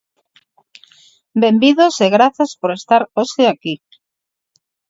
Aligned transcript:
Benvidos 1.43 1.95
e 2.05 2.07
grazas 2.15 2.51
por 2.59 2.69
estar 2.79 3.01
hoxe 3.17 3.43
aquí. 3.53 3.75